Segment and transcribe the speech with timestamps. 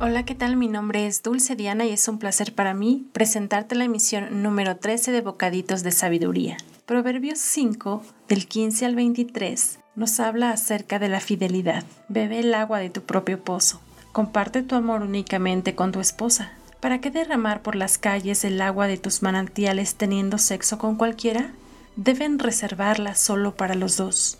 [0.00, 0.56] Hola, ¿qué tal?
[0.56, 4.76] Mi nombre es Dulce Diana y es un placer para mí presentarte la emisión número
[4.76, 6.56] 13 de Bocaditos de Sabiduría.
[6.84, 11.84] Proverbios 5, del 15 al 23, nos habla acerca de la fidelidad.
[12.08, 13.80] Bebe el agua de tu propio pozo.
[14.10, 16.52] Comparte tu amor únicamente con tu esposa.
[16.80, 21.52] ¿Para qué derramar por las calles el agua de tus manantiales teniendo sexo con cualquiera?
[21.94, 24.38] deben reservarla solo para los dos.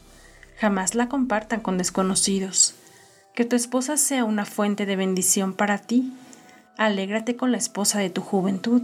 [0.59, 2.75] Jamás la compartan con desconocidos.
[3.34, 6.12] Que tu esposa sea una fuente de bendición para ti.
[6.77, 8.83] Alégrate con la esposa de tu juventud.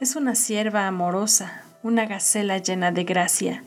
[0.00, 3.64] Es una sierva amorosa, una gacela llena de gracia.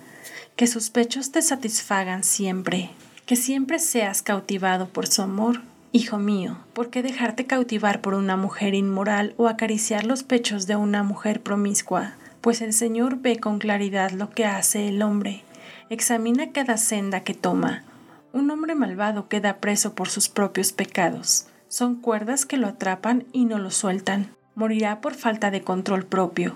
[0.56, 2.92] Que sus pechos te satisfagan siempre.
[3.26, 5.62] Que siempre seas cautivado por su amor.
[5.92, 10.76] Hijo mío, ¿por qué dejarte cautivar por una mujer inmoral o acariciar los pechos de
[10.76, 12.14] una mujer promiscua?
[12.48, 15.44] pues el Señor ve con claridad lo que hace el hombre,
[15.90, 17.84] examina cada senda que toma.
[18.34, 21.48] Un hombre malvado queda preso por sus propios pecados.
[21.68, 24.36] Son cuerdas que lo atrapan y no lo sueltan.
[24.56, 26.56] Morirá por falta de control propio.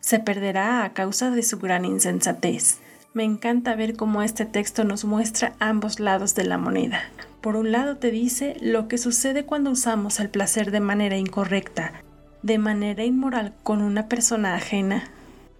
[0.00, 2.78] Se perderá a causa de su gran insensatez.
[3.14, 7.02] Me encanta ver cómo este texto nos muestra ambos lados de la moneda.
[7.40, 11.92] Por un lado te dice lo que sucede cuando usamos el placer de manera incorrecta,
[12.42, 15.10] de manera inmoral con una persona ajena.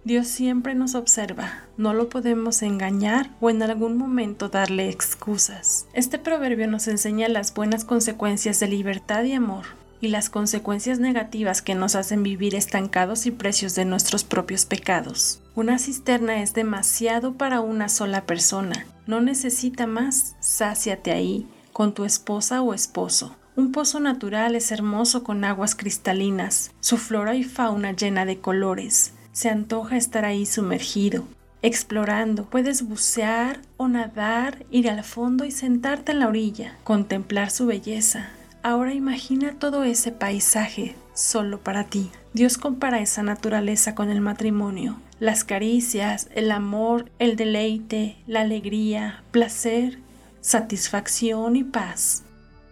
[0.05, 5.87] Dios siempre nos observa, no lo podemos engañar o en algún momento darle excusas.
[5.93, 9.63] Este proverbio nos enseña las buenas consecuencias de libertad y amor
[10.01, 15.41] y las consecuencias negativas que nos hacen vivir estancados y precios de nuestros propios pecados.
[15.55, 22.03] Una cisterna es demasiado para una sola persona, no necesita más, sáciate ahí, con tu
[22.03, 23.37] esposa o esposo.
[23.55, 29.13] Un pozo natural es hermoso con aguas cristalinas, su flora y fauna llena de colores
[29.33, 31.25] se antoja estar ahí sumergido,
[31.61, 32.45] explorando.
[32.45, 38.29] Puedes bucear o nadar, ir al fondo y sentarte en la orilla, contemplar su belleza.
[38.61, 42.09] Ahora imagina todo ese paisaje solo para ti.
[42.33, 44.97] Dios compara esa naturaleza con el matrimonio.
[45.19, 49.99] Las caricias, el amor, el deleite, la alegría, placer,
[50.41, 52.23] satisfacción y paz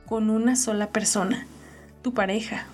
[0.05, 1.45] con una sola persona,
[2.01, 2.65] tu pareja.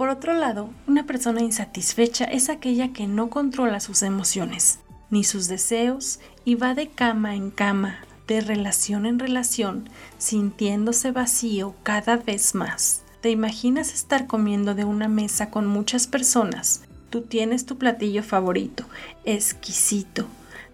[0.00, 4.78] Por otro lado, una persona insatisfecha es aquella que no controla sus emociones
[5.10, 11.74] ni sus deseos y va de cama en cama, de relación en relación, sintiéndose vacío
[11.82, 13.02] cada vez más.
[13.20, 16.80] ¿Te imaginas estar comiendo de una mesa con muchas personas?
[17.10, 18.86] Tú tienes tu platillo favorito,
[19.26, 20.28] exquisito,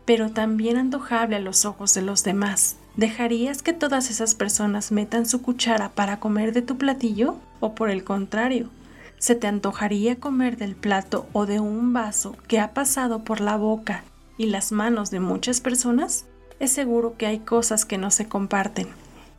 [0.05, 2.76] pero también antojable a los ojos de los demás.
[2.94, 7.38] ¿Dejarías que todas esas personas metan su cuchara para comer de tu platillo?
[7.58, 8.70] ¿O por el contrario,
[9.19, 13.57] ¿Se te antojaría comer del plato o de un vaso que ha pasado por la
[13.57, 14.05] boca
[14.37, 16.27] y las manos de muchas personas?
[16.61, 18.89] Es seguro que hay cosas que no se comparten.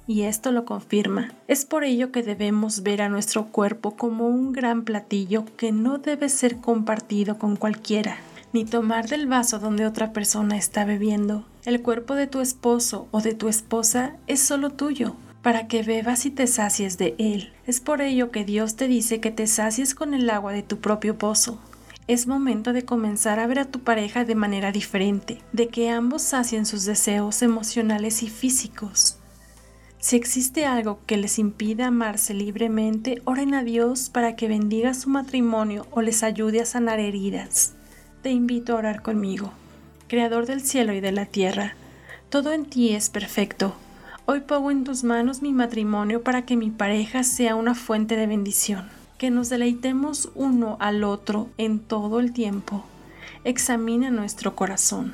[0.08, 1.32] Y esto lo confirma.
[1.48, 5.98] Es por ello que debemos ver a nuestro cuerpo como un gran platillo que no
[5.98, 8.18] debe ser compartido con cualquiera,
[8.54, 11.46] ni tomar del vaso donde otra persona está bebiendo.
[11.66, 15.16] El cuerpo de tu esposo o de tu esposa es solo tuyo,
[15.48, 17.54] para que bebas y te sacies de él.
[17.66, 20.82] Es por ello que Dios te dice que te sacies con el agua de tu
[20.82, 21.58] propio pozo.
[22.06, 26.22] Es momento de comenzar a ver a tu pareja de manera diferente, de que ambos
[26.22, 29.20] sacien sus deseos emocionales y físicos.
[30.00, 35.08] Si existe algo que les impida amarse libremente, oren a Dios para que bendiga su
[35.10, 37.72] matrimonio o les ayude a sanar heridas.
[38.22, 39.54] Te invito a orar conmigo.
[40.10, 41.78] Creador del cielo y de la tierra,
[42.28, 43.78] todo en ti es perfecto
[44.30, 48.28] Hoy pongo en tus manos mi matrimonio para que mi pareja sea una fuente de
[48.28, 52.84] bendición, que nos deleitemos uno al otro en todo el tiempo.
[53.46, 55.14] Examina nuestro corazón.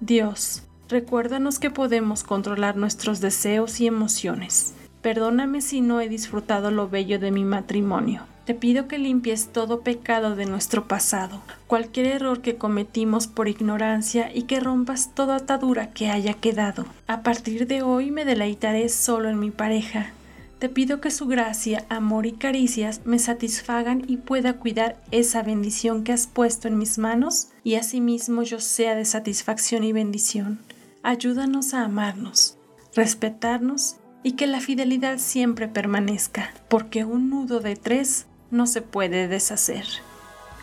[0.00, 4.72] Dios, recuérdanos que podemos controlar nuestros deseos y emociones.
[5.04, 8.22] Perdóname si no he disfrutado lo bello de mi matrimonio.
[8.46, 14.34] Te pido que limpies todo pecado de nuestro pasado, cualquier error que cometimos por ignorancia
[14.34, 16.86] y que rompas toda atadura que haya quedado.
[17.06, 20.12] A partir de hoy me deleitaré solo en mi pareja.
[20.58, 26.02] Te pido que su gracia, amor y caricias me satisfagan y pueda cuidar esa bendición
[26.02, 30.60] que has puesto en mis manos y asimismo yo sea de satisfacción y bendición.
[31.02, 32.56] Ayúdanos a amarnos,
[32.94, 39.28] respetarnos y que la fidelidad siempre permanezca, porque un nudo de tres no se puede
[39.28, 39.86] deshacer.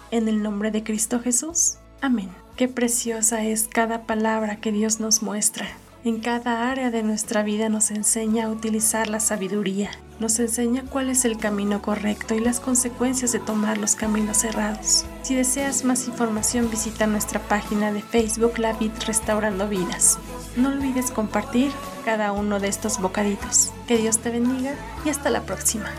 [0.10, 1.76] En el nombre de Cristo Jesús.
[2.02, 2.30] Amén.
[2.58, 5.68] Qué preciosa es cada palabra que Dios nos muestra.
[6.04, 11.12] En cada área de nuestra vida nos enseña a utilizar la sabiduría, nos enseña cuál
[11.12, 15.06] es el camino correcto y las consecuencias de tomar los caminos errados.
[15.22, 20.18] Si deseas más información visita nuestra página de Facebook La Vid Restaurando Vidas.
[20.56, 21.72] No olvides compartir
[22.04, 23.72] cada uno de estos bocaditos.
[23.88, 24.76] Que Dios te bendiga
[25.06, 25.92] y hasta la próxima.